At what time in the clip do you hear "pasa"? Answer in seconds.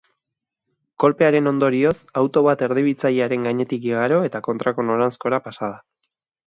5.51-5.75